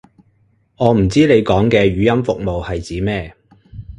[0.77, 3.35] 我唔知你講嘅語音服務係指咩